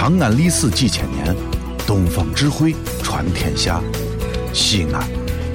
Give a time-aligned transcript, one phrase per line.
[0.00, 1.36] 长安历史几千年，
[1.86, 3.82] 东方智慧传天下。
[4.50, 5.06] 西安，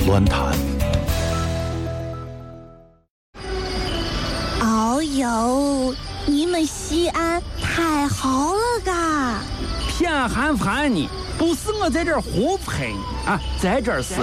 [0.05, 0.55] 乱谈。
[4.61, 5.95] 哦呦，
[6.27, 9.39] 你们西安太好了嘎！
[9.89, 11.09] 偏寒寒你，
[11.39, 14.13] 不是我在这儿胡喷你啊，在这儿是，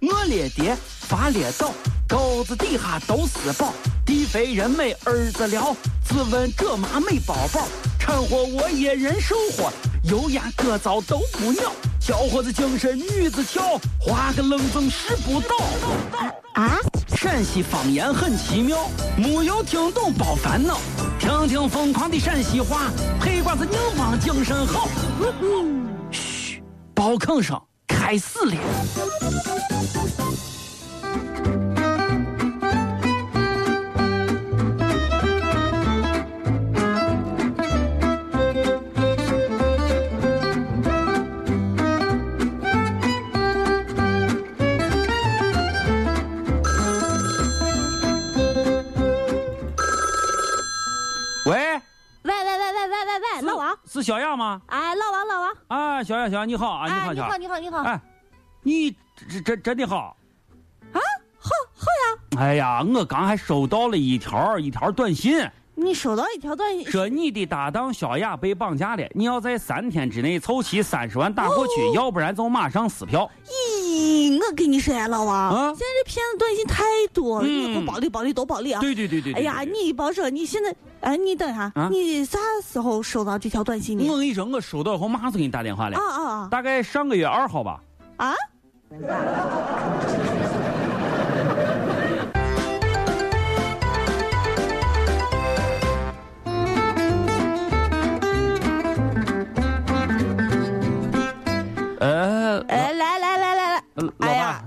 [0.00, 1.72] 我列爹发列倒，
[2.08, 3.74] 沟子底下都是宝，
[4.06, 7.68] 地肥人美儿子了，自问这妈没宝宝，
[8.12, 15.56] 掺和我也人生活，油盐各糟都不尿，小伙子精神女子俏，画个冷风使不倒。
[16.52, 16.76] 啊，
[17.16, 20.78] 陕西方言很奇妙，没有听懂别烦恼，
[21.18, 24.86] 听听疯狂的陕西话，黑瓜子硬邦精神好。
[26.10, 26.62] 嘘，
[26.94, 28.54] 包坑声开始了。
[54.02, 54.60] 是小雅吗？
[54.66, 57.36] 哎，老王老王，啊，小雅小雅你好啊，你哎，好你好。
[57.38, 58.00] 你好你好，哎，
[58.62, 58.90] 你
[59.30, 60.16] 真真真的好。
[60.92, 60.98] 啊，
[61.38, 73.30] 好好呀，哎呀，我刚还收到了一条一条短信，你收到一条短信，说你的搭档小雅被绑架了，你要在三天之内凑齐三十万打过去，哦要不然就马上撕票。
[73.46, 73.48] 咦，
[74.50, 78.80] 我跟你说呀，老王，啊现在这骗子短信太多了，嗯你给我暴力暴力都暴力啊！
[78.80, 84.04] 对对对对对哎呀，对你别说，你现在，哎，你等一下，啊你啥时候收到这条短信的？
[84.04, 87.80] 我跟你说，我收到以后马上给你打电话了啊，啊啊大概上个月二号吧。
[88.16, 88.34] 啊！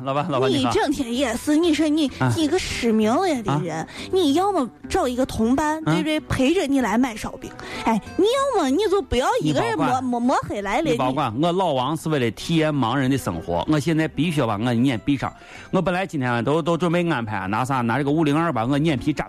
[0.06, 0.50] 老板，老板。
[0.50, 6.20] 你整天也是，你说你啊你个失明了的人，你要么找一个同伴，啊对不对？
[6.22, 7.52] 陪着你来买烧饼。
[7.84, 10.92] 哎，你要么你就不要一个人摸摸摸黑来了。
[10.92, 15.34] 你别管，我老王是为了体验盲人的生活，我现在必须要把我的眼闭上。
[15.72, 19.28] 我本来今天都都准备安排拿啥拿这个五零二把我眼皮扎。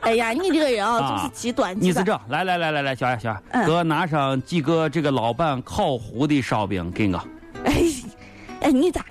[0.00, 1.76] 哎呀，你这个人啊，啊就是极端。
[1.78, 7.16] 你是这，来来来来来，小雅小雅，嗯给我拿上几个这个老板烤糊的烧饼给我。
[7.64, 7.82] 哎，
[8.60, 9.04] 哎，你咋？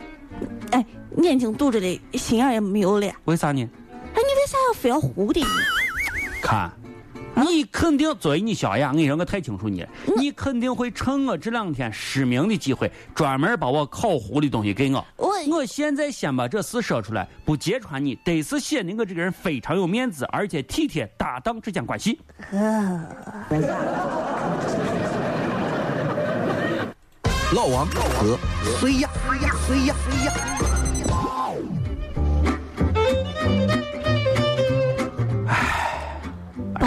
[1.18, 3.12] 哎，眼睛堵着的，心眼也没有了。
[3.26, 3.68] 为啥呢？
[4.14, 5.42] 哎，你为啥要非要糊的？
[6.42, 6.72] 看，
[7.36, 15.06] 你肯定作为你小雅，我跟你说，我太清楚你了，你肯定会趁我这两天失明的机会，专门把我烤糊的东西给我。
[15.18, 22.20] 我我现在先把这事说出来，不揭穿你，得是显得我这个人非常有面子，而且体贴搭档之间关系。
[27.54, 28.38] 老王和
[28.80, 29.10] 谁呀？
[29.28, 29.56] 谁呀？
[29.68, 29.96] 谁呀？
[30.10, 30.75] 谁呀？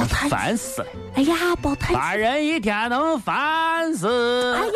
[0.09, 4.55] 太，烦死了，哎呀，抱太，把人一天能烦死。
[4.57, 4.67] 哎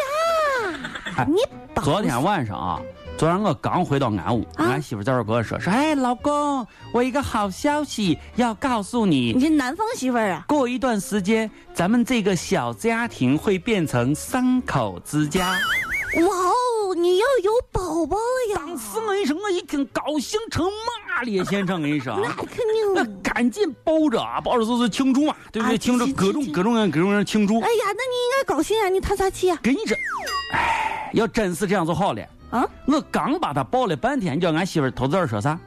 [1.17, 1.37] 呀，你
[1.83, 2.81] 昨天晚上啊，
[3.19, 9.41] 昨天我刚回到俺屋，啊俺媳妇在这儿跟我说说，哎，老公，我一个好消息要告诉你你。
[9.41, 10.45] 这南方媳妇儿啊？
[10.47, 15.59] 过一段时间，咱们这个小家庭会变成三口之家。
[16.17, 18.57] 哇哦，你要有宝宝了呀！
[18.57, 22.62] 当时我跟你说，我一听高兴成马了，先生我跟你说啊，那肯我定。
[23.33, 25.75] 赶紧抱着啊，抱着就是庆祝嘛，对不对？
[25.75, 27.55] 啊庆祝各种各种人各种人庆祝。
[27.61, 28.91] 哎呀，那你应该高兴啊！
[28.91, 29.59] 你叹啥气啊？
[29.63, 29.95] 跟你这，
[30.53, 32.23] 哎，要真是这样就好了。
[32.51, 32.69] 啊？
[32.87, 35.59] 我刚把他抱了半天，你知道俺媳妇儿头子儿说啥？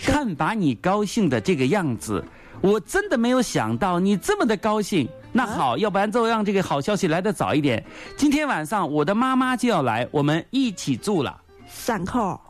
[0.00, 2.24] 看把你高兴的这个样子，
[2.60, 5.08] 我真的没有想到你这么的高兴。
[5.32, 7.84] 那好，要不然就让这个好消息来的早一点。
[8.16, 11.36] 今天晚上我的妈妈就要来，我们一起住了。
[11.66, 12.40] 三口。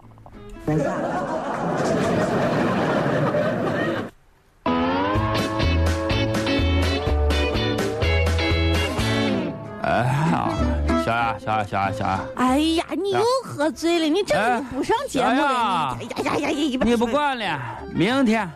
[11.08, 16.80] 小雅，小雅，小雅，小雅，哎呀，你又喝醉了，你真的不上节目了，你哎呀呀呀呀！
[16.84, 17.58] 你不管了，
[17.94, 18.50] 明天，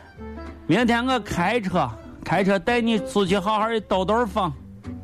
[0.66, 1.88] 明天我开车，
[2.22, 4.52] 开车带你出去好好的兜兜风，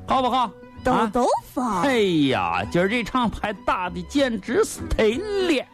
[0.06, 0.50] 好不好？
[0.84, 1.82] 兜啊兜风。
[1.84, 1.98] 哎
[2.28, 5.18] 呀，今儿这场牌打的简直是忒
[5.48, 5.64] 了，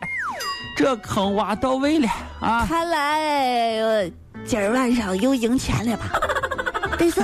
[0.76, 2.08] 这坑挖到位了
[2.40, 2.64] 啊！
[2.68, 4.10] 看来呃
[4.44, 6.04] 今儿晚上又赢钱了吧？
[6.96, 7.20] 得是，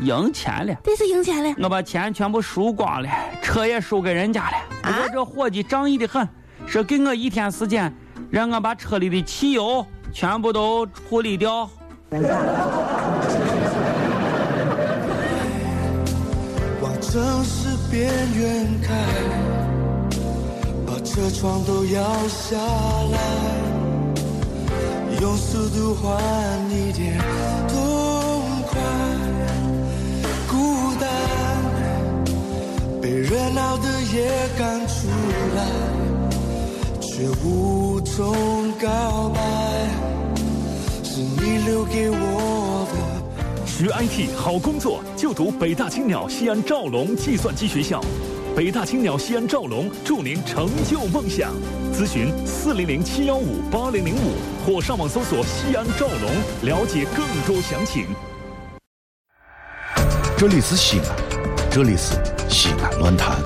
[0.00, 1.54] 赢钱了，这是赢钱了。
[1.62, 3.08] 我把钱全部输光了，
[3.40, 4.56] 车也输给人家了。
[4.82, 6.28] 不过这伙计仗义的很，
[6.66, 7.92] 说给我一天时间，
[8.30, 11.68] 让我把车里的汽油全部都处理掉。
[16.82, 18.94] 往城市边缘开，
[20.86, 23.18] 把车窗都摇下来，
[25.20, 26.20] 用速度换
[26.70, 27.18] 一点
[33.96, 34.28] 热闹的夜
[34.58, 35.08] 赶出
[35.56, 35.66] 来，
[37.00, 39.40] 却无从告白，
[41.02, 43.66] 是你留给我的。
[43.66, 48.02] 学 IT 好工作，就读北大青鸟西安兆龙计算机学校。
[48.54, 51.52] 北大青鸟西安兆龙祝您成就梦想。
[51.92, 54.34] 咨询四零零七幺五八零零五
[54.64, 56.30] 或上网搜索西安兆龙，
[56.62, 58.06] 了解更多详情。
[60.38, 61.16] 这里是西安，
[61.70, 62.14] 这里是
[62.48, 63.36] 西安论坛。